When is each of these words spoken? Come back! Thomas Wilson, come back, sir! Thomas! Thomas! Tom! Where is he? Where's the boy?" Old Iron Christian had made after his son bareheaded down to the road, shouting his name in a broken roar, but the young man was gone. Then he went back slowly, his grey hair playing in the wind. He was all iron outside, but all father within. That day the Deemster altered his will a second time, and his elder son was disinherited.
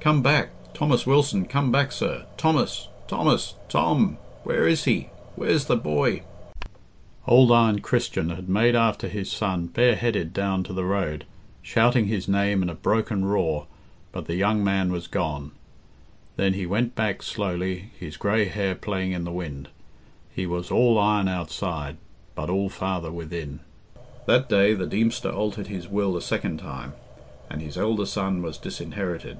Come 0.00 0.22
back! 0.22 0.50
Thomas 0.72 1.06
Wilson, 1.06 1.44
come 1.44 1.70
back, 1.72 1.90
sir! 1.92 2.24
Thomas! 2.38 2.88
Thomas! 3.08 3.56
Tom! 3.68 4.16
Where 4.44 4.66
is 4.66 4.84
he? 4.84 5.10
Where's 5.36 5.66
the 5.66 5.76
boy?" 5.76 6.22
Old 7.26 7.52
Iron 7.52 7.80
Christian 7.80 8.30
had 8.30 8.48
made 8.48 8.74
after 8.74 9.06
his 9.08 9.30
son 9.30 9.66
bareheaded 9.66 10.32
down 10.32 10.62
to 10.62 10.72
the 10.72 10.84
road, 10.84 11.26
shouting 11.60 12.06
his 12.06 12.28
name 12.28 12.62
in 12.62 12.70
a 12.70 12.74
broken 12.74 13.26
roar, 13.26 13.66
but 14.12 14.24
the 14.26 14.36
young 14.36 14.64
man 14.64 14.90
was 14.92 15.08
gone. 15.08 15.50
Then 16.36 16.54
he 16.54 16.64
went 16.64 16.94
back 16.94 17.22
slowly, 17.22 17.90
his 17.98 18.16
grey 18.16 18.46
hair 18.46 18.74
playing 18.76 19.12
in 19.12 19.24
the 19.24 19.32
wind. 19.32 19.68
He 20.34 20.46
was 20.46 20.70
all 20.70 20.96
iron 20.98 21.26
outside, 21.28 21.98
but 22.34 22.48
all 22.48 22.70
father 22.70 23.10
within. 23.12 23.60
That 24.24 24.48
day 24.48 24.72
the 24.72 24.86
Deemster 24.86 25.30
altered 25.30 25.66
his 25.66 25.86
will 25.86 26.16
a 26.16 26.22
second 26.22 26.60
time, 26.60 26.94
and 27.50 27.60
his 27.60 27.76
elder 27.76 28.06
son 28.06 28.40
was 28.42 28.56
disinherited. 28.56 29.38